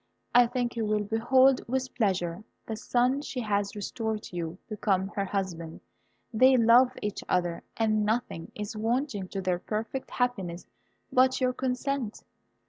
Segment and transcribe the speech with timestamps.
[0.33, 5.09] I think you will behold with pleasure the son she has restored to you become
[5.09, 5.79] her husband.
[6.33, 10.65] They love each other, and nothing is wanting to their perfect happiness
[11.13, 12.23] but your consent.